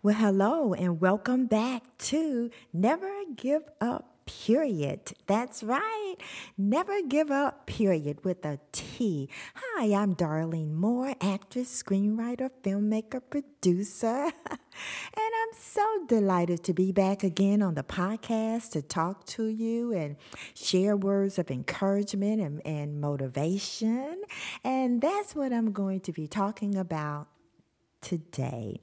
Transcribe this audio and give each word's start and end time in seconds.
Well, 0.00 0.14
hello, 0.14 0.74
and 0.74 1.00
welcome 1.00 1.46
back 1.46 1.82
to 1.98 2.52
Never 2.72 3.10
Give 3.34 3.64
Up. 3.80 4.14
Period. 4.26 5.12
That's 5.26 5.64
right. 5.64 6.14
Never 6.56 7.02
give 7.02 7.32
up, 7.32 7.66
period, 7.66 8.24
with 8.24 8.44
a 8.44 8.60
T. 8.70 9.28
Hi, 9.56 9.92
I'm 9.92 10.14
Darlene 10.14 10.74
Moore, 10.74 11.16
actress, 11.20 11.82
screenwriter, 11.82 12.48
filmmaker, 12.62 13.20
producer. 13.28 14.30
and 14.50 14.62
I'm 15.16 15.58
so 15.58 15.84
delighted 16.06 16.62
to 16.64 16.72
be 16.72 16.92
back 16.92 17.24
again 17.24 17.60
on 17.60 17.74
the 17.74 17.82
podcast 17.82 18.70
to 18.72 18.82
talk 18.82 19.26
to 19.26 19.46
you 19.46 19.92
and 19.92 20.14
share 20.54 20.96
words 20.96 21.40
of 21.40 21.50
encouragement 21.50 22.40
and, 22.40 22.64
and 22.64 23.00
motivation. 23.00 24.22
And 24.62 25.00
that's 25.00 25.34
what 25.34 25.52
I'm 25.52 25.72
going 25.72 26.02
to 26.02 26.12
be 26.12 26.28
talking 26.28 26.76
about 26.76 27.26
today. 28.00 28.80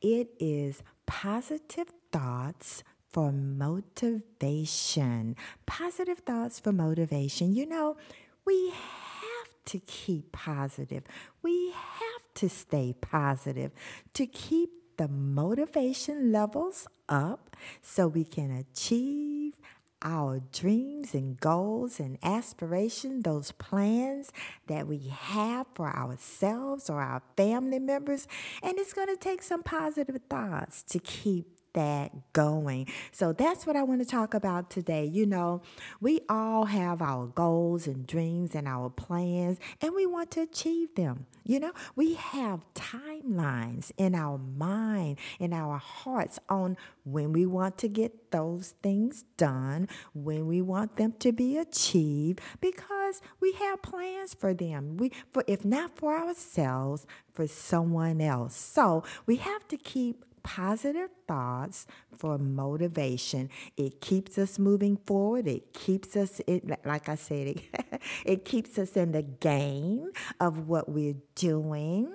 It 0.00 0.30
is 0.38 0.82
positive 1.06 1.88
thoughts 2.12 2.82
for 3.08 3.32
motivation. 3.32 5.36
Positive 5.66 6.18
thoughts 6.18 6.58
for 6.58 6.72
motivation. 6.72 7.54
You 7.54 7.66
know, 7.66 7.96
we 8.44 8.70
have 8.70 9.48
to 9.66 9.78
keep 9.80 10.32
positive. 10.32 11.04
We 11.42 11.70
have 11.70 12.34
to 12.34 12.48
stay 12.48 12.94
positive 13.00 13.72
to 14.14 14.26
keep 14.26 14.70
the 14.96 15.08
motivation 15.08 16.32
levels 16.32 16.86
up 17.08 17.56
so 17.82 18.08
we 18.08 18.24
can 18.24 18.50
achieve 18.50 19.54
our 20.04 20.40
dreams 20.52 21.14
and 21.14 21.40
goals 21.40 21.98
and 21.98 22.18
aspirations, 22.22 23.24
those 23.24 23.52
plans 23.52 24.30
that 24.66 24.86
we 24.86 25.08
have 25.08 25.66
for 25.74 25.88
ourselves 25.88 26.90
or 26.90 27.00
our 27.00 27.22
family 27.36 27.78
members. 27.78 28.28
And 28.62 28.78
it's 28.78 28.92
going 28.92 29.08
to 29.08 29.16
take 29.16 29.42
some 29.42 29.62
positive 29.62 30.20
thoughts 30.28 30.82
to 30.84 30.98
keep 30.98 31.53
that 31.74 32.32
going. 32.32 32.88
So 33.12 33.32
that's 33.32 33.66
what 33.66 33.76
I 33.76 33.82
want 33.82 34.00
to 34.00 34.06
talk 34.06 34.34
about 34.34 34.70
today. 34.70 35.04
You 35.04 35.26
know, 35.26 35.62
we 36.00 36.20
all 36.28 36.64
have 36.64 37.02
our 37.02 37.26
goals 37.26 37.86
and 37.86 38.06
dreams 38.06 38.54
and 38.54 38.66
our 38.66 38.88
plans, 38.90 39.58
and 39.80 39.94
we 39.94 40.06
want 40.06 40.30
to 40.32 40.42
achieve 40.42 40.94
them. 40.94 41.26
You 41.44 41.60
know, 41.60 41.72
we 41.94 42.14
have 42.14 42.64
timelines 42.74 43.92
in 43.98 44.14
our 44.14 44.38
mind, 44.38 45.18
in 45.38 45.52
our 45.52 45.76
hearts 45.76 46.38
on 46.48 46.76
when 47.04 47.32
we 47.32 47.44
want 47.44 47.76
to 47.78 47.88
get 47.88 48.30
those 48.30 48.74
things 48.82 49.24
done, 49.36 49.88
when 50.14 50.46
we 50.46 50.62
want 50.62 50.96
them 50.96 51.12
to 51.18 51.32
be 51.32 51.58
achieved, 51.58 52.40
because 52.60 53.20
we 53.40 53.52
have 53.52 53.82
plans 53.82 54.32
for 54.32 54.54
them. 54.54 54.96
We, 54.96 55.12
for 55.32 55.44
if 55.46 55.64
not 55.64 55.96
for 55.98 56.16
ourselves, 56.16 57.06
for 57.32 57.46
someone 57.46 58.20
else. 58.20 58.56
So 58.56 59.04
we 59.26 59.36
have 59.36 59.68
to 59.68 59.76
keep 59.76 60.24
positive 60.44 61.10
thoughts 61.26 61.86
for 62.16 62.38
motivation. 62.38 63.50
It 63.76 64.00
keeps 64.00 64.38
us 64.38 64.58
moving 64.58 64.96
forward. 64.96 65.48
It 65.48 65.72
keeps 65.72 66.16
us, 66.16 66.40
it, 66.46 66.86
like 66.86 67.08
I 67.08 67.16
said, 67.16 67.48
it, 67.48 67.60
it 68.24 68.44
keeps 68.44 68.78
us 68.78 68.96
in 68.96 69.10
the 69.10 69.22
game 69.22 70.10
of 70.38 70.68
what 70.68 70.88
we're 70.88 71.16
doing. 71.34 72.14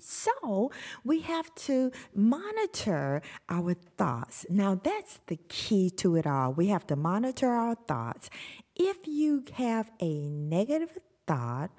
So 0.00 0.70
we 1.04 1.20
have 1.20 1.54
to 1.66 1.92
monitor 2.14 3.22
our 3.48 3.74
thoughts. 3.96 4.44
Now, 4.50 4.74
that's 4.74 5.20
the 5.28 5.38
key 5.48 5.88
to 5.90 6.16
it 6.16 6.26
all. 6.26 6.52
We 6.52 6.66
have 6.68 6.86
to 6.88 6.96
monitor 6.96 7.48
our 7.48 7.74
thoughts. 7.74 8.28
If 8.76 9.06
you 9.06 9.44
have 9.54 9.90
a 10.00 10.28
negative 10.28 10.98
thought, 11.26 11.70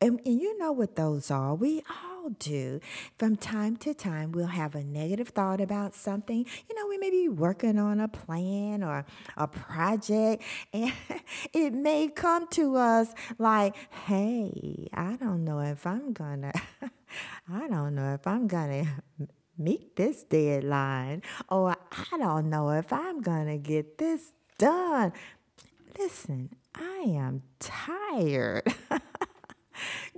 and, 0.00 0.20
and 0.26 0.40
you 0.40 0.58
know 0.58 0.72
what 0.72 0.96
those 0.96 1.30
are, 1.30 1.54
we 1.54 1.82
all 1.88 2.09
all 2.20 2.30
do. 2.30 2.80
From 3.18 3.36
time 3.36 3.76
to 3.78 3.94
time, 3.94 4.32
we'll 4.32 4.46
have 4.46 4.74
a 4.74 4.84
negative 4.84 5.28
thought 5.28 5.60
about 5.60 5.94
something. 5.94 6.44
You 6.68 6.74
know, 6.74 6.86
we 6.88 6.98
may 6.98 7.10
be 7.10 7.28
working 7.28 7.78
on 7.78 8.00
a 8.00 8.08
plan 8.08 8.82
or 8.82 9.04
a 9.36 9.46
project, 9.48 10.42
and 10.72 10.92
it 11.52 11.72
may 11.72 12.08
come 12.08 12.46
to 12.48 12.76
us 12.76 13.08
like, 13.38 13.74
hey, 14.06 14.88
I 14.92 15.16
don't 15.16 15.44
know 15.44 15.60
if 15.60 15.86
I'm 15.86 16.12
gonna, 16.12 16.52
I 17.52 17.68
don't 17.68 17.94
know 17.94 18.14
if 18.14 18.26
I'm 18.26 18.46
gonna 18.46 19.02
meet 19.58 19.96
this 19.96 20.24
deadline, 20.24 21.22
or 21.48 21.76
I 22.12 22.18
don't 22.18 22.50
know 22.50 22.70
if 22.70 22.92
I'm 22.92 23.20
gonna 23.20 23.58
get 23.58 23.98
this 23.98 24.32
done. 24.58 25.12
Listen, 25.98 26.50
I 26.74 27.04
am 27.06 27.42
tired. 27.58 28.72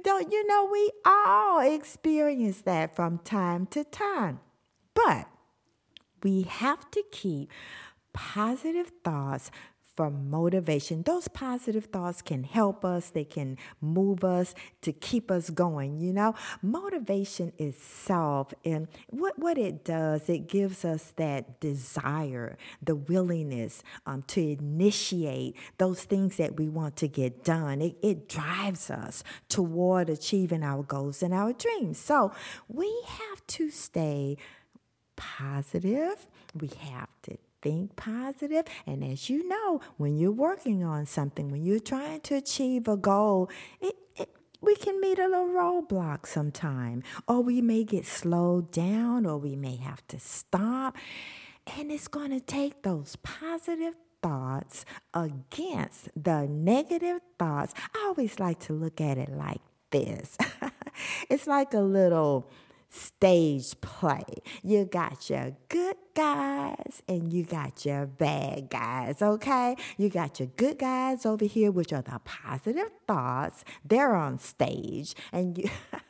Don't 0.03 0.33
you 0.33 0.47
know 0.47 0.69
we 0.71 0.91
all 1.05 1.61
experience 1.61 2.63
that 2.63 2.95
from 2.95 3.19
time 3.19 3.67
to 3.67 3.85
time? 3.85 4.41
But 4.95 5.29
we 6.23 6.43
have 6.43 6.91
to 6.93 7.03
keep 7.11 7.51
positive 8.13 8.93
thoughts 9.05 9.51
for 9.97 10.11
motivation. 10.11 11.03
Those 11.03 11.29
positive 11.29 11.87
thoughts 11.87 12.23
can 12.23 12.45
help 12.45 12.85
us, 12.85 13.11
they 13.11 13.25
can 13.25 13.59
move 13.81 14.25
us 14.25 14.55
to 14.83 14.93
keep 14.93 15.31
us 15.31 15.51
going. 15.51 16.01
You 16.01 16.13
know, 16.13 16.35
motivation 16.63 17.53
itself, 17.59 18.55
and 18.65 18.89
what, 19.09 19.39
what 19.39 19.59
it 19.59 19.85
does, 19.85 20.29
it 20.29 20.49
gives 20.49 20.85
us 20.85 21.13
that 21.17 21.61
desire, 21.61 22.57
the 22.83 22.95
willingness 22.95 23.83
um, 24.07 24.23
to 24.29 24.41
initiate 24.41 25.57
those 25.79 26.05
things 26.05 26.37
that 26.37 26.57
we 26.57 26.69
want 26.69 26.97
to 26.97 27.09
get 27.09 27.45
done. 27.45 27.83
It, 27.83 27.97
it 28.03 28.29
drives 28.29 28.91
us 28.91 29.23
toward 29.49 30.09
achieving 30.09 30.63
our 30.63 30.83
goals 30.83 31.23
and 31.23 31.35
our 31.35 31.53
dreams. 31.53 31.99
So 31.99 32.33
we 32.69 32.91
have 33.07 33.47
to 33.49 33.71
stay 33.71 34.37
positive. 35.17 36.27
We 36.55 36.71
have 36.91 37.09
to 37.23 37.39
think 37.63 37.97
positive. 37.97 38.67
And 38.87 39.03
as 39.03 39.31
you 39.31 39.49
know, 39.49 39.81
when 39.97 40.19
you're 40.19 40.31
working 40.31 40.85
on 40.85 41.07
something, 41.07 41.51
when 41.51 41.65
you're 41.65 41.79
trying 41.79 42.21
to 42.23 42.35
achieve 42.35 42.89
a 42.89 42.97
goal, 42.97 43.49
it, 43.81 43.95
it, 44.17 44.29
we 44.61 44.77
can 44.77 45.01
meet 45.01 45.19
a 45.19 45.27
little 45.27 45.49
roadblock 45.49 46.27
sometime, 46.27 47.03
or 47.27 47.41
we 47.41 47.63
may 47.63 47.85
get 47.85 48.05
slowed 48.05 48.71
down, 48.71 49.25
or 49.25 49.39
we 49.39 49.57
may 49.57 49.77
have 49.77 50.07
to 50.09 50.19
stop. 50.19 50.97
And 51.79 51.91
it's 51.91 52.09
going 52.09 52.31
to 52.31 52.41
take 52.41 52.83
those 52.83 53.17
positive 53.17 53.95
thoughts 54.23 54.85
against 55.15 56.11
the 56.21 56.47
negative 56.47 57.21
thoughts. 57.39 57.73
I 57.95 58.05
always 58.07 58.39
like 58.39 58.59
to 58.61 58.73
look 58.73 59.01
at 59.01 59.19
it 59.19 59.31
like 59.31 59.61
this 59.91 60.37
it's 61.31 61.47
like 61.47 61.75
a 61.75 61.81
little 61.81 62.51
stage 62.93 63.81
play. 63.81 64.23
You 64.63 64.85
got 64.85 65.31
your 65.31 65.57
good 65.69 65.97
guys 66.15 67.03
and 67.09 67.33
you 67.33 67.45
got 67.45 67.85
your 67.87 68.07
bad 68.07 68.69
guys, 68.71 69.23
okay? 69.23 69.77
You 69.97 70.11
got 70.11 70.39
your 70.39 70.49
good 70.57 70.79
guys 70.79 71.25
over 71.25 71.47
here, 71.47 71.71
which 71.71 71.93
are 71.93 72.03
the 72.03 72.21
positive 72.25 72.91
thoughts. 73.09 73.65
They're 73.85 74.15
on 74.15 74.39
stage. 74.39 75.15
And 75.33 75.57
you 75.57 75.71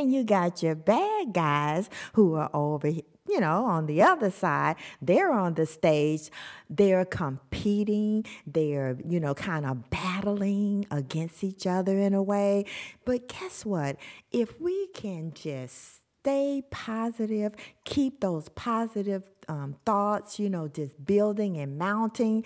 and 0.00 0.12
you 0.12 0.24
got 0.24 0.62
your 0.62 0.74
bad 0.74 1.32
guys 1.32 1.90
who 2.14 2.34
are 2.34 2.50
over 2.54 2.88
here 2.88 3.02
you 3.28 3.38
know, 3.38 3.64
on 3.64 3.86
the 3.86 4.02
other 4.02 4.28
side, 4.28 4.74
they're 5.00 5.30
on 5.30 5.54
the 5.54 5.64
stage, 5.64 6.30
they're 6.68 7.04
competing, 7.04 8.24
they're, 8.44 8.96
you 9.06 9.20
know, 9.20 9.34
kind 9.34 9.64
of 9.64 9.88
battling 9.88 10.84
against 10.90 11.44
each 11.44 11.64
other 11.64 11.96
in 11.96 12.12
a 12.12 12.20
way. 12.20 12.64
But 13.04 13.28
guess 13.28 13.64
what? 13.64 13.98
If 14.32 14.60
we 14.60 14.88
can 14.88 15.32
just 15.32 16.00
stay 16.20 16.64
positive, 16.72 17.54
keep 17.84 18.20
those 18.20 18.48
positive 18.48 19.22
um, 19.48 19.76
thoughts, 19.86 20.40
you 20.40 20.50
know, 20.50 20.66
just 20.66 21.06
building 21.06 21.56
and 21.56 21.78
mounting, 21.78 22.44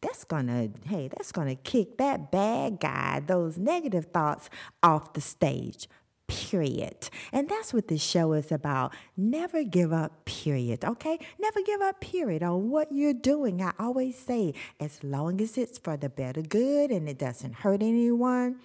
that's 0.00 0.24
gonna, 0.24 0.70
hey, 0.86 1.08
that's 1.08 1.30
gonna 1.30 1.56
kick 1.56 1.98
that 1.98 2.32
bad 2.32 2.80
guy, 2.80 3.20
those 3.20 3.58
negative 3.58 4.06
thoughts 4.06 4.48
off 4.82 5.12
the 5.12 5.20
stage 5.20 5.88
period. 6.32 7.10
And 7.32 7.48
that's 7.48 7.74
what 7.74 7.88
this 7.88 8.02
show 8.02 8.32
is 8.32 8.50
about. 8.50 8.94
Never 9.16 9.62
give 9.64 9.92
up, 9.92 10.24
period. 10.24 10.84
Okay? 10.84 11.18
Never 11.38 11.60
give 11.62 11.80
up, 11.80 12.00
period, 12.00 12.42
on 12.42 12.70
what 12.70 12.90
you're 12.90 13.12
doing. 13.12 13.62
I 13.62 13.72
always 13.78 14.16
say, 14.18 14.54
as 14.80 15.02
long 15.04 15.40
as 15.40 15.58
it's 15.58 15.78
for 15.78 15.96
the 15.96 16.08
better 16.08 16.42
good 16.42 16.90
and 16.90 17.08
it 17.08 17.18
doesn't 17.18 17.54
hurt 17.56 17.82
anyone, 17.82 18.56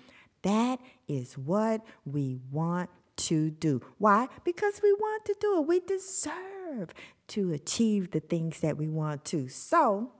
that 0.43 0.79
is 1.07 1.37
what 1.37 1.81
we 2.05 2.39
want 2.51 2.89
to 3.17 3.49
do. 3.49 3.81
Why? 3.97 4.27
Because 4.43 4.79
we 4.81 4.93
want 4.93 5.25
to 5.25 5.35
do 5.39 5.59
it. 5.59 5.67
We 5.67 5.79
deserve 5.81 6.93
to 7.29 7.51
achieve 7.51 8.11
the 8.11 8.19
things 8.19 8.61
that 8.61 8.77
we 8.77 8.87
want 8.87 9.25
to. 9.25 9.49
So, 9.49 10.11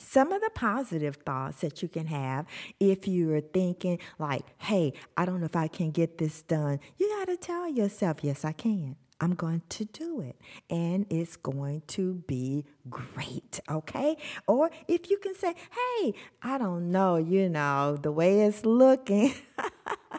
some 0.00 0.32
of 0.32 0.40
the 0.40 0.50
positive 0.54 1.16
thoughts 1.16 1.60
that 1.60 1.82
you 1.82 1.88
can 1.88 2.06
have 2.06 2.46
if 2.78 3.06
you're 3.06 3.40
thinking 3.40 3.98
like 4.18 4.42
hey 4.58 4.92
i 5.16 5.24
don't 5.24 5.40
know 5.40 5.46
if 5.46 5.56
i 5.56 5.68
can 5.68 5.90
get 5.90 6.18
this 6.18 6.42
done. 6.42 6.80
You 6.98 7.08
got 7.18 7.26
to 7.26 7.36
tell 7.36 7.68
yourself 7.68 8.18
yes 8.22 8.44
i 8.44 8.52
can. 8.52 8.96
I'm 9.20 9.34
going 9.34 9.62
to 9.68 9.84
do 9.84 10.20
it. 10.22 10.36
And 10.70 11.06
it's 11.10 11.36
going 11.36 11.82
to 11.88 12.14
be 12.26 12.64
great, 12.88 13.60
okay? 13.70 14.16
Or 14.46 14.70
if 14.88 15.10
you 15.10 15.18
can 15.18 15.34
say, 15.34 15.54
hey, 15.98 16.14
I 16.42 16.56
don't 16.56 16.90
know, 16.90 17.16
you 17.16 17.48
know, 17.50 17.98
the 18.00 18.10
way 18.10 18.40
it's 18.40 18.64
looking, 18.64 19.34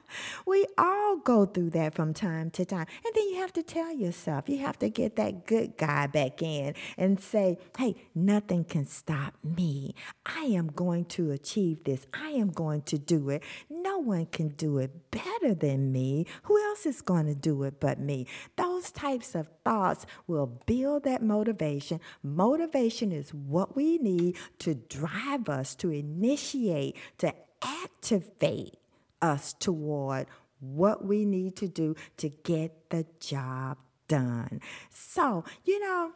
we 0.45 0.65
all 0.77 1.17
go 1.17 1.45
through 1.45 1.71
that 1.71 1.95
from 1.95 2.13
time 2.13 2.49
to 2.51 2.65
time. 2.65 2.87
And 3.05 3.15
then 3.15 3.29
you 3.29 3.37
have 3.37 3.53
to 3.53 3.63
tell 3.63 3.93
yourself, 3.93 4.49
you 4.49 4.59
have 4.59 4.79
to 4.79 4.89
get 4.89 5.15
that 5.15 5.45
good 5.45 5.77
guy 5.77 6.07
back 6.07 6.41
in 6.41 6.73
and 6.97 7.19
say, 7.19 7.57
hey, 7.77 7.95
nothing 8.15 8.63
can 8.63 8.85
stop 8.85 9.35
me. 9.43 9.95
I 10.25 10.45
am 10.45 10.67
going 10.67 11.05
to 11.05 11.31
achieve 11.31 11.83
this. 11.83 12.05
I 12.13 12.29
am 12.29 12.49
going 12.49 12.81
to 12.83 12.97
do 12.97 13.29
it. 13.29 13.43
No 13.69 13.97
one 13.97 14.25
can 14.27 14.49
do 14.49 14.77
it 14.77 15.11
better 15.11 15.53
than 15.53 15.91
me. 15.91 16.25
Who 16.43 16.61
else 16.63 16.85
is 16.85 17.01
going 17.01 17.27
to 17.27 17.35
do 17.35 17.63
it 17.63 17.79
but 17.79 17.99
me? 17.99 18.27
Those 18.55 18.91
types 18.91 19.35
of 19.35 19.47
thoughts 19.63 20.05
will 20.27 20.47
build 20.65 21.03
that 21.03 21.21
motivation. 21.21 21.99
Motivation 22.23 23.11
is 23.11 23.33
what 23.33 23.75
we 23.75 23.97
need 23.97 24.37
to 24.59 24.75
drive 24.75 25.49
us, 25.49 25.75
to 25.75 25.91
initiate, 25.91 26.95
to 27.19 27.33
activate 27.61 28.80
us 29.21 29.53
toward 29.53 30.27
what 30.59 31.05
we 31.05 31.25
need 31.25 31.55
to 31.57 31.67
do 31.67 31.95
to 32.17 32.29
get 32.29 32.89
the 32.89 33.05
job 33.19 33.77
done. 34.07 34.61
So, 34.89 35.43
you 35.65 35.79
know, 35.79 36.11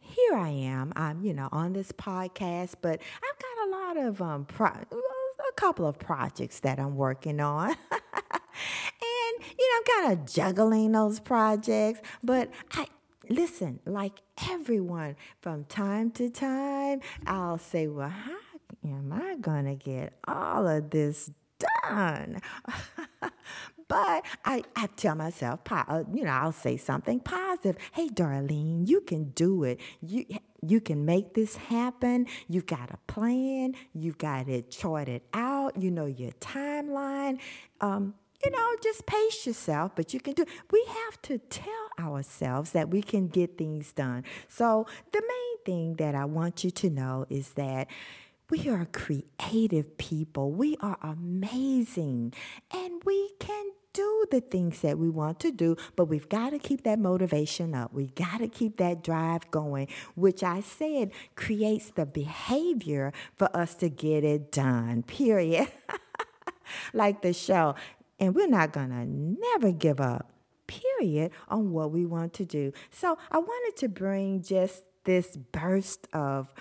here 0.00 0.34
I 0.34 0.48
am. 0.48 0.92
I'm, 0.96 1.22
you 1.22 1.34
know, 1.34 1.48
on 1.52 1.72
this 1.72 1.92
podcast, 1.92 2.74
but 2.80 3.00
I've 3.00 3.38
got 3.38 3.66
a 3.66 3.70
lot 3.70 4.08
of 4.08 4.22
um 4.22 4.44
pro- 4.44 4.68
a 4.68 5.52
couple 5.56 5.86
of 5.86 5.98
projects 5.98 6.60
that 6.60 6.78
I'm 6.78 6.96
working 6.96 7.40
on. 7.40 7.70
and 7.90 9.44
you 9.58 9.70
know, 9.70 9.76
I'm 9.76 10.02
kind 10.02 10.12
of 10.12 10.32
juggling 10.32 10.92
those 10.92 11.20
projects, 11.20 12.00
but 12.22 12.50
I 12.72 12.86
listen, 13.28 13.80
like 13.84 14.14
everyone 14.50 15.16
from 15.40 15.64
time 15.64 16.10
to 16.12 16.30
time, 16.30 17.00
I'll 17.26 17.58
say, 17.58 17.86
"Well, 17.86 18.08
how 18.08 18.36
am 18.84 19.12
I 19.12 19.36
going 19.36 19.66
to 19.66 19.74
get 19.74 20.14
all 20.26 20.66
of 20.66 20.90
this 20.90 21.30
but 23.88 24.24
I, 24.44 24.62
I 24.76 24.88
tell 24.96 25.14
myself, 25.14 25.60
uh, 25.70 26.04
you 26.12 26.24
know, 26.24 26.30
I'll 26.30 26.52
say 26.52 26.76
something 26.76 27.20
positive. 27.20 27.76
Hey, 27.92 28.08
Darlene, 28.08 28.86
you 28.86 29.00
can 29.00 29.30
do 29.30 29.64
it. 29.64 29.80
You, 30.00 30.26
you 30.66 30.80
can 30.80 31.04
make 31.04 31.34
this 31.34 31.56
happen. 31.56 32.26
You've 32.48 32.66
got 32.66 32.90
a 32.90 32.98
plan. 33.06 33.74
You've 33.94 34.18
got 34.18 34.48
it 34.48 34.70
charted 34.70 35.22
out. 35.32 35.80
You 35.80 35.90
know 35.90 36.06
your 36.06 36.32
timeline. 36.32 37.38
Um, 37.80 38.14
you 38.44 38.50
know, 38.52 38.76
just 38.82 39.04
pace 39.06 39.46
yourself, 39.46 39.92
but 39.96 40.14
you 40.14 40.20
can 40.20 40.34
do. 40.34 40.44
We 40.70 40.84
have 40.86 41.20
to 41.22 41.38
tell 41.38 41.88
ourselves 41.98 42.70
that 42.72 42.88
we 42.88 43.02
can 43.02 43.26
get 43.28 43.58
things 43.58 43.92
done. 43.92 44.24
So 44.48 44.86
the 45.12 45.20
main 45.20 45.64
thing 45.64 45.94
that 45.96 46.14
I 46.14 46.24
want 46.24 46.62
you 46.62 46.70
to 46.70 46.90
know 46.90 47.26
is 47.28 47.50
that 47.54 47.88
we 48.50 48.68
are 48.68 48.86
creative 48.86 49.98
people. 49.98 50.52
We 50.52 50.76
are 50.80 50.98
amazing. 51.02 52.32
And 52.72 53.02
we 53.04 53.30
can 53.38 53.72
do 53.92 54.26
the 54.30 54.40
things 54.40 54.80
that 54.80 54.98
we 54.98 55.10
want 55.10 55.40
to 55.40 55.50
do, 55.50 55.76
but 55.96 56.06
we've 56.06 56.28
got 56.28 56.50
to 56.50 56.58
keep 56.58 56.84
that 56.84 56.98
motivation 56.98 57.74
up. 57.74 57.92
We've 57.92 58.14
got 58.14 58.38
to 58.38 58.48
keep 58.48 58.76
that 58.78 59.02
drive 59.02 59.50
going, 59.50 59.88
which 60.14 60.42
I 60.42 60.60
said 60.60 61.10
creates 61.34 61.90
the 61.90 62.06
behavior 62.06 63.12
for 63.36 63.54
us 63.56 63.74
to 63.76 63.88
get 63.88 64.24
it 64.24 64.52
done, 64.52 65.02
period. 65.02 65.68
like 66.92 67.22
the 67.22 67.32
show. 67.32 67.74
And 68.20 68.34
we're 68.34 68.48
not 68.48 68.72
going 68.72 68.90
to 68.90 69.04
never 69.04 69.72
give 69.72 70.00
up, 70.00 70.30
period, 70.66 71.32
on 71.48 71.72
what 71.72 71.90
we 71.90 72.06
want 72.06 72.34
to 72.34 72.44
do. 72.44 72.72
So 72.90 73.18
I 73.30 73.38
wanted 73.38 73.76
to 73.80 73.88
bring 73.88 74.42
just 74.42 74.84
this 75.04 75.36
burst 75.36 76.06
of 76.12 76.52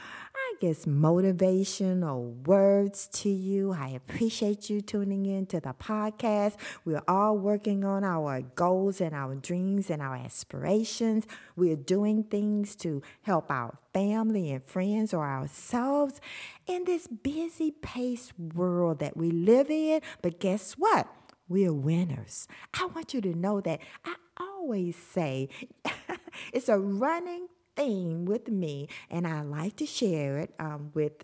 guess, 0.60 0.88
motivation 0.88 2.04
or 2.04 2.20
words 2.20 3.08
to 3.14 3.30
you. 3.30 3.74
I 3.74 3.90
appreciate 3.90 4.70
you 4.70 4.82
tuning 4.82 5.26
in 5.26 5.46
to 5.48 5.60
the 5.60 5.74
podcast. 5.74 6.56
We're 6.86 7.04
all 7.08 7.38
working 7.38 7.84
on 7.84 8.04
our 8.04 8.42
goals 8.42 9.00
and 9.02 9.14
our 9.14 9.36
dreams 9.36 9.90
and 9.90 10.02
our 10.02 10.16
aspirations. 10.16 11.26
We're 11.56 11.76
doing 11.76 12.24
things 12.24 12.76
to 12.78 13.02
help 13.22 13.52
our 13.52 13.78
family 13.94 14.52
and 14.52 14.64
friends 14.64 15.14
or 15.14 15.26
ourselves 15.26 16.20
in 16.66 16.86
this 16.86 17.08
busy 17.08 17.72
paced 17.72 18.34
world 18.40 19.00
that 19.00 19.16
we 19.16 19.32
live 19.32 19.70
in. 19.70 20.02
But 20.22 20.40
guess 20.40 20.74
what? 20.74 21.08
We're 21.50 21.74
winners. 21.74 22.48
I 22.74 22.86
want 22.88 23.14
you 23.14 23.22
to 23.22 23.34
know 23.34 23.62
that 23.62 23.80
I 24.04 24.16
always 24.40 24.96
say 24.96 25.50
it's 26.54 26.68
a 26.68 26.78
running 26.78 27.48
theme 27.78 28.26
with 28.26 28.50
me, 28.50 28.90
and 29.10 29.26
I 29.26 29.42
like 29.42 29.78
to 29.78 29.86
share 29.86 30.40
it 30.40 30.54
um, 30.60 30.92
with, 30.94 31.24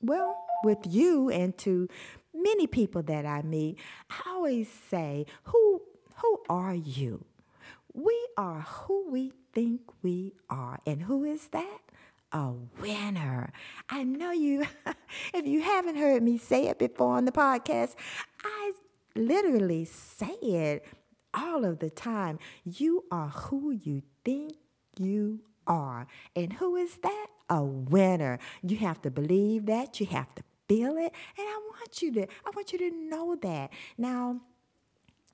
well, 0.00 0.36
with 0.64 0.78
you 0.88 1.30
and 1.30 1.56
to 1.58 1.88
many 2.34 2.66
people 2.66 3.02
that 3.04 3.26
I 3.26 3.42
meet. 3.42 3.78
I 4.10 4.30
always 4.30 4.68
say, 4.68 5.26
"Who, 5.44 5.82
who 6.16 6.40
are 6.48 6.74
you?" 6.74 7.24
We 7.92 8.16
are 8.36 8.60
who 8.60 9.10
we 9.10 9.32
think 9.52 9.82
we 10.02 10.32
are, 10.48 10.80
and 10.86 11.02
who 11.02 11.24
is 11.24 11.48
that? 11.48 11.80
a 12.32 12.52
winner. 12.80 13.52
I 13.88 14.04
know 14.04 14.30
you, 14.30 14.64
if 15.34 15.46
you 15.46 15.62
haven't 15.62 15.96
heard 15.96 16.22
me 16.22 16.38
say 16.38 16.68
it 16.68 16.78
before 16.78 17.16
on 17.16 17.24
the 17.24 17.32
podcast, 17.32 17.94
I 18.44 18.72
literally 19.16 19.84
say 19.84 20.36
it 20.40 20.86
all 21.34 21.64
of 21.64 21.78
the 21.80 21.90
time. 21.90 22.38
You 22.64 23.04
are 23.10 23.28
who 23.28 23.72
you 23.72 24.02
think 24.24 24.54
you 24.98 25.40
are. 25.70 26.06
And 26.34 26.52
who 26.54 26.76
is 26.76 26.96
that? 26.98 27.26
A 27.48 27.62
winner. 27.62 28.38
You 28.62 28.76
have 28.78 29.00
to 29.02 29.10
believe 29.10 29.66
that. 29.66 30.00
You 30.00 30.06
have 30.06 30.34
to 30.34 30.42
feel 30.68 30.96
it. 30.96 31.12
And 31.38 31.46
I 31.48 31.60
want 31.70 32.02
you 32.02 32.12
to, 32.14 32.22
I 32.22 32.50
want 32.54 32.72
you 32.72 32.78
to 32.78 32.90
know 32.90 33.36
that. 33.36 33.70
Now, 33.96 34.40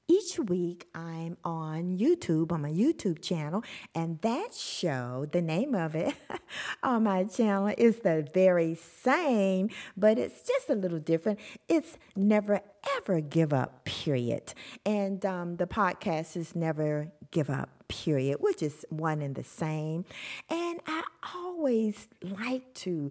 each 0.09 0.38
week 0.38 0.87
I'm 0.94 1.37
on 1.44 1.99
YouTube, 1.99 2.53
on 2.53 2.62
my 2.62 2.71
YouTube 2.71 3.21
channel, 3.21 3.65
and 3.94 4.21
that 4.21 4.55
show, 4.55 5.27
the 5.33 5.43
name 5.43 5.75
of 5.75 5.97
it 5.97 6.15
on 6.82 7.03
my 7.05 7.25
channel 7.25 7.75
is 7.77 7.99
the 8.00 8.29
very 8.32 8.77
same, 8.77 9.69
but 9.97 10.17
it's 10.17 10.47
just 10.47 10.71
a 10.71 10.75
little 10.75 11.00
different. 11.00 11.41
It's 11.69 11.99
Never 12.15 12.61
Ever 12.97 13.21
Give 13.21 13.53
Up, 13.53 13.85
period. 13.85 14.55
And 14.85 15.27
um, 15.27 15.56
the 15.56 15.67
podcast 15.67 16.37
is 16.37 16.55
Never 16.55 17.11
Give 17.32 17.50
Up, 17.50 17.75
period, 17.88 18.38
which 18.41 18.62
is 18.62 18.85
one 18.91 19.23
and 19.23 19.35
the 19.35 19.44
same. 19.44 20.05
And 20.50 20.81
I 20.87 21.03
always 21.35 22.09
like 22.23 22.73
to 22.75 23.11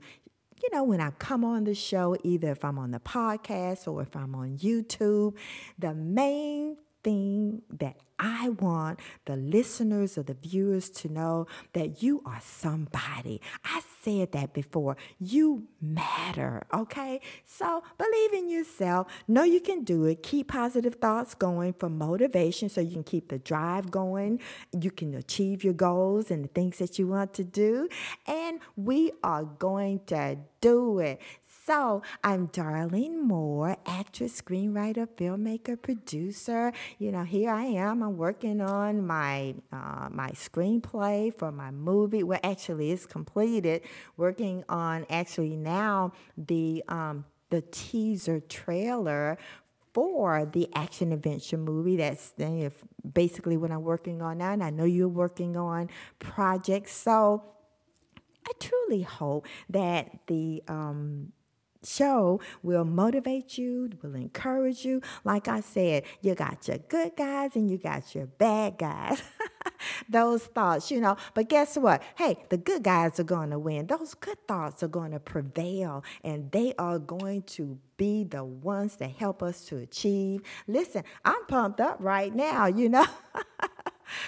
you 0.64 0.70
know, 0.72 0.84
when 0.84 1.02
I 1.02 1.12
come 1.12 1.44
on 1.44 1.66
the 1.66 1.76
show, 1.76 2.16
either 2.24 2.52
if 2.52 2.64
I'm 2.64 2.80
on 2.80 2.92
the 2.92 3.00
podcast 3.00 3.92
or 3.92 4.02
if 4.02 4.16
I'm 4.16 4.34
on 4.34 4.58
YouTube, 4.58 5.36
the 5.78 5.94
main 5.94 6.78
thing 7.06 7.62
that 7.70 7.98
I 8.18 8.50
want 8.50 9.00
the 9.26 9.36
listeners 9.36 10.18
or 10.18 10.24
the 10.24 10.34
viewers 10.34 10.90
to 11.02 11.12
know 11.12 11.48
that 11.74 12.02
you 12.02 12.24
are 12.26 12.40
somebody. 12.42 13.42
I 13.64 13.82
said 14.02 14.32
that 14.32 14.54
before. 14.54 14.96
You 15.20 15.68
matter, 15.82 16.66
okay? 16.74 17.20
So 17.46 17.84
believe 17.98 18.34
in 18.34 18.50
yourself. 18.50 19.08
Know 19.28 19.44
you 19.44 19.60
can 19.60 19.84
do 19.84 20.06
it. 20.06 20.24
Keep 20.24 20.48
positive 20.48 20.96
thoughts 20.96 21.36
going 21.36 21.74
for 21.74 21.90
motivation 21.90 22.70
so 22.70 22.82
you 22.82 22.94
can 22.94 23.04
keep 23.04 23.30
the 23.30 23.40
drive 23.40 23.92
going. 23.92 24.40
You 24.72 24.92
can 24.92 25.14
achieve 25.14 25.64
your 25.64 25.74
goals 25.74 26.32
and 26.32 26.44
the 26.46 26.50
things 26.50 26.78
that 26.80 26.98
you 26.98 27.08
want 27.08 27.34
to 27.36 27.44
do. 27.44 27.90
And 28.28 28.60
we 28.76 29.12
are 29.24 29.44
going 29.44 30.00
to 30.08 30.38
do 30.62 31.00
it. 31.00 31.22
So 31.66 32.04
I'm 32.24 32.50
Darlene 32.50 33.24
Moore, 33.24 33.76
actress, 33.88 34.40
screenwriter, 34.40 35.08
filmmaker, 35.08 35.82
producer. 35.82 36.72
You 37.00 37.12
know, 37.12 37.24
here 37.24 37.50
I 37.50 37.64
am. 37.64 38.04
I'm 38.04 38.18
working 38.18 38.62
on 38.62 39.08
my 39.08 39.56
uh, 39.72 40.10
my 40.12 40.30
screenplay 40.30 41.34
for 41.34 41.52
my 41.52 41.72
movie. 41.72 42.22
Well, 42.22 42.40
actually, 42.44 42.92
it's 42.92 43.08
completed. 43.08 43.82
Working 44.16 44.64
on 44.70 45.08
actually 45.10 45.56
now 45.56 46.12
the 46.38 46.84
um, 46.88 47.26
the 47.50 47.62
teaser 47.62 48.42
trailer 48.42 49.40
for 49.92 50.46
the 50.46 50.70
action 50.76 51.12
adventure 51.12 51.58
movie. 51.58 51.96
That's 51.96 52.36
basically 53.12 53.58
what 53.58 53.72
I'm 53.72 53.82
working 53.82 54.22
on 54.22 54.38
now, 54.38 54.52
and 54.52 54.64
I 54.64 54.70
know 54.70 54.84
you're 54.84 55.08
working 55.08 55.58
on 55.58 55.90
projects. 56.20 56.92
So 56.92 57.44
I 58.48 58.52
truly 58.60 59.02
hope 59.02 59.48
that 59.72 60.12
the 60.28 60.62
um, 60.68 61.32
show 61.86 62.40
will 62.64 62.86
motivate 62.86 63.58
you, 63.58 63.90
will 64.02 64.16
encourage 64.16 64.86
you. 64.86 65.02
Like 65.24 65.48
I 65.48 65.62
said, 65.62 66.04
you 66.22 66.36
got 66.36 66.68
your 66.68 66.78
good 66.78 67.16
guys 67.16 67.56
and 67.56 67.70
you 67.70 67.78
got 67.78 68.16
your 68.16 68.26
bad 68.28 68.78
guys. 68.78 69.22
Those 70.10 70.44
thoughts, 70.44 70.92
you 70.92 71.00
know. 71.02 71.18
But 71.34 71.50
guess 71.50 71.78
what? 71.78 72.02
Hey, 72.16 72.38
the 72.50 72.58
good 72.58 72.84
guys 72.84 73.20
are 73.20 73.24
going 73.24 73.52
to 73.52 73.60
win. 73.60 73.88
Those 73.88 74.14
good 74.14 74.48
thoughts 74.48 74.84
are 74.84 74.88
going 74.88 75.12
to 75.12 75.20
prevail 75.20 76.04
and 76.24 76.52
they 76.52 76.74
are 76.78 77.00
going 77.00 77.44
to 77.44 77.78
be 77.98 78.24
the 78.24 78.44
ones 78.44 78.98
that 78.98 79.12
help 79.12 79.42
us 79.42 79.66
to 79.66 79.78
achieve. 79.78 80.42
Listen, 80.68 81.04
I'm 81.24 81.46
pumped 81.48 81.80
up 81.80 81.98
right 82.00 82.34
now, 82.34 82.66
you 82.68 82.90
know. 82.90 83.06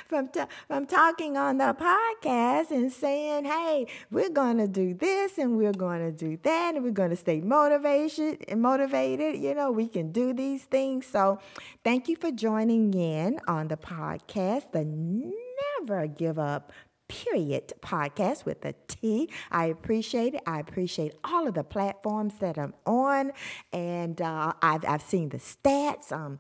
from, 0.08 0.30
t- 0.30 0.42
from 0.68 0.86
talking 0.86 1.38
on 1.38 1.58
the 1.58 1.76
podcast 1.80 2.72
and 2.72 2.92
saying, 2.92 3.46
hey, 3.46 3.88
we're 4.12 4.30
going 4.30 4.58
to 4.58 4.68
do 4.68 4.94
this 4.94 5.38
and 5.38 5.58
we're 5.58 5.74
going 5.74 6.00
to 6.00 6.12
do 6.12 6.38
that 6.44 6.76
and 6.76 6.84
we're 6.84 6.92
going 6.92 7.10
to 7.10 7.16
stay 7.16 7.42
motivation, 7.42 8.38
motivated. 8.56 9.42
You 9.42 9.54
know, 9.54 9.72
we 9.72 9.88
can 9.88 10.12
do 10.12 10.34
these 10.34 10.64
things. 10.64 11.06
So 11.06 11.40
thank 11.84 12.08
you 12.08 12.16
for 12.16 12.32
joining 12.32 12.94
in 12.94 13.40
on 13.48 13.68
the 13.68 13.78
podcast, 13.78 14.72
the 14.72 14.86
Never 14.86 16.08
Give 16.08 16.38
Up 16.40 16.72
period 17.08 17.74
podcast 17.82 18.46
with 18.46 18.64
a 18.66 18.74
T. 18.88 19.30
I 19.52 19.66
appreciate 19.66 20.36
it. 20.36 20.42
I 20.46 20.60
appreciate 20.60 21.14
all 21.24 21.48
of 21.48 21.54
the 21.54 21.64
platforms 21.64 22.34
that 22.40 22.58
I'm 22.58 22.74
on, 22.86 23.32
and 23.72 24.22
uh, 24.22 24.54
I've 24.62 24.86
I've 24.86 25.02
seen 25.02 25.30
the 25.30 25.38
stats. 25.38 26.12
Um, 26.12 26.40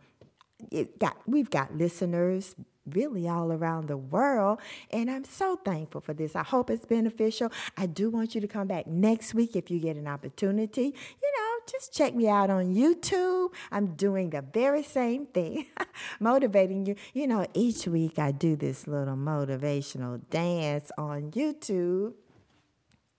it 0.71 0.99
got 0.99 1.17
we've 1.25 1.49
got 1.49 1.75
listeners 1.75 2.55
really 2.93 3.27
all 3.27 3.51
around 3.51 3.87
the 3.87 3.97
world. 3.97 4.59
And 4.91 5.09
I'm 5.09 5.23
so 5.23 5.57
thankful 5.57 6.01
for 6.01 6.13
this. 6.13 6.35
I 6.35 6.43
hope 6.43 6.69
it's 6.69 6.85
beneficial. 6.85 7.51
I 7.75 7.85
do 7.85 8.09
want 8.09 8.35
you 8.35 8.41
to 8.41 8.47
come 8.47 8.67
back 8.67 8.87
next 8.87 9.33
week 9.33 9.55
if 9.55 9.69
you 9.69 9.79
get 9.79 9.97
an 9.97 10.07
opportunity. 10.07 10.83
You 10.83 11.31
know, 11.37 11.59
just 11.71 11.93
check 11.93 12.15
me 12.15 12.27
out 12.27 12.49
on 12.49 12.73
YouTube. 12.73 13.53
I'm 13.71 13.95
doing 13.95 14.29
the 14.29 14.41
very 14.41 14.83
same 14.83 15.25
thing, 15.27 15.67
motivating 16.19 16.85
you. 16.85 16.95
You 17.13 17.27
know, 17.27 17.45
each 17.53 17.87
week 17.87 18.19
I 18.19 18.31
do 18.31 18.55
this 18.55 18.87
little 18.87 19.15
motivational 19.15 20.21
dance 20.29 20.91
on 20.97 21.31
YouTube. 21.31 22.13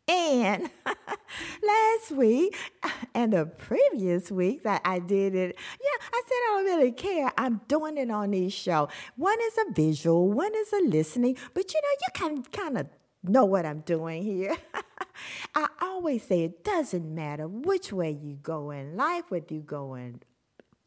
And 0.08 0.70
last 1.62 2.12
week 2.12 2.56
and 3.14 3.34
the 3.34 3.44
previous 3.44 4.30
week 4.30 4.62
I, 4.64 4.80
I 4.84 4.98
did 5.00 5.34
it. 5.34 5.56
Yeah, 5.58 6.06
I 6.12 6.22
said 6.26 6.34
I 6.34 6.46
don't 6.54 6.64
really 6.64 6.92
care. 6.92 7.30
I'm 7.36 7.60
doing 7.68 7.98
it 7.98 8.10
on 8.10 8.30
these 8.30 8.54
show. 8.54 8.88
One 9.16 9.38
is 9.40 9.58
a 9.68 9.72
visual, 9.72 10.30
one 10.30 10.54
is 10.54 10.72
a 10.72 10.80
listening, 10.84 11.36
but 11.52 11.72
you 11.74 11.80
know, 11.80 11.88
you 12.00 12.08
can 12.14 12.42
kind 12.44 12.78
of 12.78 12.86
know 13.22 13.44
what 13.44 13.66
I'm 13.66 13.80
doing 13.80 14.22
here. 14.22 14.56
I 15.54 15.68
always 15.82 16.22
say 16.22 16.44
it 16.44 16.64
doesn't 16.64 17.14
matter 17.14 17.46
which 17.46 17.92
way 17.92 18.10
you 18.10 18.36
go 18.36 18.70
in 18.70 18.96
life, 18.96 19.24
whether 19.28 19.52
you 19.54 19.60
go 19.60 19.94
in 19.94 20.20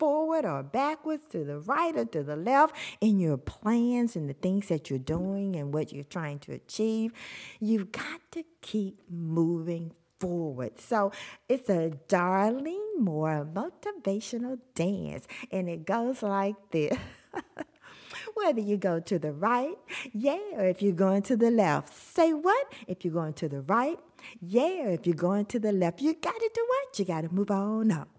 forward 0.01 0.45
or 0.45 0.63
backwards, 0.63 1.27
to 1.29 1.43
the 1.43 1.59
right 1.59 1.95
or 1.95 2.05
to 2.05 2.23
the 2.23 2.35
left, 2.35 2.75
in 3.01 3.19
your 3.19 3.37
plans 3.37 4.15
and 4.15 4.27
the 4.27 4.33
things 4.33 4.67
that 4.69 4.89
you're 4.89 4.97
doing 4.97 5.55
and 5.55 5.71
what 5.71 5.93
you're 5.93 6.03
trying 6.03 6.39
to 6.39 6.51
achieve, 6.53 7.13
you've 7.59 7.91
got 7.91 8.19
to 8.31 8.43
keep 8.61 8.97
moving 9.11 9.91
forward. 10.19 10.79
So 10.79 11.11
it's 11.47 11.69
a 11.69 11.91
Darlene 12.07 12.97
Moore 12.97 13.47
motivational 13.53 14.57
dance, 14.73 15.27
and 15.51 15.69
it 15.69 15.85
goes 15.85 16.23
like 16.23 16.55
this. 16.71 16.97
Whether 18.33 18.61
you 18.61 18.77
go 18.77 18.99
to 19.01 19.19
the 19.19 19.31
right, 19.31 19.77
yeah, 20.13 20.39
or 20.55 20.65
if 20.65 20.81
you're 20.81 20.93
going 20.93 21.21
to 21.23 21.37
the 21.37 21.51
left. 21.51 21.93
Say 21.93 22.33
what? 22.33 22.73
If 22.87 23.05
you're 23.05 23.13
going 23.13 23.33
to 23.33 23.47
the 23.47 23.61
right, 23.61 23.99
yeah, 24.41 24.85
or 24.85 24.89
if 24.89 25.05
you're 25.05 25.15
going 25.15 25.45
to 25.45 25.59
the 25.59 25.71
left, 25.71 26.01
you 26.01 26.15
got 26.15 26.33
to 26.33 26.49
do 26.55 26.65
what? 26.67 26.97
You 26.97 27.05
got 27.05 27.21
to 27.21 27.29
move 27.29 27.51
on 27.51 27.91
up. 27.91 28.09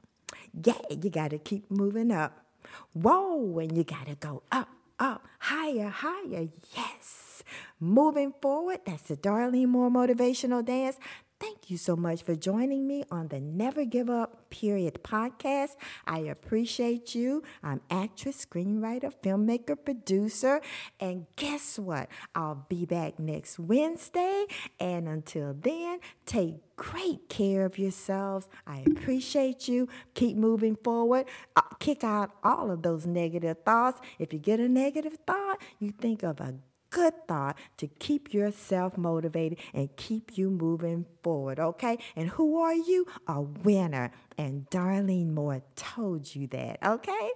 Yeah, 0.54 0.74
you 0.90 1.10
got 1.10 1.30
to 1.30 1.38
keep 1.38 1.70
moving 1.70 2.10
up. 2.12 2.46
Whoa, 2.92 3.58
and 3.58 3.76
you 3.76 3.84
got 3.84 4.06
to 4.06 4.14
go 4.14 4.42
up, 4.52 4.68
up, 4.98 5.26
higher, 5.38 5.88
higher. 5.88 6.48
Yes. 6.76 7.42
Moving 7.80 8.32
forward, 8.40 8.80
that's 8.86 9.04
the 9.04 9.16
Darlene 9.16 9.68
Moore 9.68 9.90
motivational 9.90 10.64
dance. 10.64 10.98
Thank 11.42 11.70
you 11.72 11.76
so 11.76 11.96
much 11.96 12.22
for 12.22 12.36
joining 12.36 12.86
me 12.86 13.02
on 13.10 13.26
the 13.26 13.40
Never 13.40 13.84
Give 13.84 14.08
Up 14.08 14.48
Period 14.48 15.00
podcast. 15.02 15.70
I 16.06 16.20
appreciate 16.20 17.16
you. 17.16 17.42
I'm 17.64 17.80
actress, 17.90 18.46
screenwriter, 18.46 19.12
filmmaker, 19.24 19.76
producer, 19.84 20.60
and 21.00 21.26
guess 21.34 21.80
what? 21.80 22.08
I'll 22.36 22.64
be 22.68 22.86
back 22.86 23.18
next 23.18 23.58
Wednesday. 23.58 24.46
And 24.78 25.08
until 25.08 25.52
then, 25.52 25.98
take 26.26 26.58
great 26.76 27.28
care 27.28 27.64
of 27.64 27.76
yourselves. 27.76 28.48
I 28.64 28.84
appreciate 28.86 29.66
you. 29.66 29.88
Keep 30.14 30.36
moving 30.36 30.76
forward. 30.76 31.26
Uh, 31.56 31.62
kick 31.80 32.04
out 32.04 32.30
all 32.44 32.70
of 32.70 32.82
those 32.82 33.04
negative 33.04 33.56
thoughts. 33.64 34.00
If 34.20 34.32
you 34.32 34.38
get 34.38 34.60
a 34.60 34.68
negative 34.68 35.18
thought, 35.26 35.60
you 35.80 35.90
think 35.90 36.22
of 36.22 36.40
a 36.40 36.54
good 36.92 37.26
thought 37.26 37.58
to 37.78 37.88
keep 37.88 38.32
yourself 38.32 38.96
motivated 38.96 39.58
and 39.74 39.94
keep 39.96 40.38
you 40.38 40.50
moving 40.50 41.06
forward, 41.22 41.58
okay? 41.58 41.98
And 42.14 42.28
who 42.28 42.58
are 42.58 42.74
you? 42.74 43.06
A 43.26 43.40
winner. 43.40 44.12
And 44.38 44.70
Darlene 44.70 45.32
Moore 45.32 45.62
told 45.74 46.34
you 46.36 46.46
that, 46.48 46.78
okay? 46.84 47.30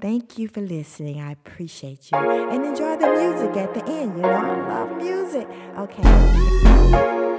Thank 0.00 0.38
you 0.38 0.48
for 0.48 0.60
listening. 0.60 1.20
I 1.20 1.32
appreciate 1.32 2.10
you. 2.10 2.18
And 2.18 2.64
enjoy 2.64 2.96
the 2.96 3.10
music 3.10 3.56
at 3.56 3.74
the 3.74 3.84
end. 3.86 4.16
You 4.16 4.22
know, 4.22 4.30
I 4.30 4.68
love 4.68 4.96
music. 4.96 5.46
Okay. 5.76 7.29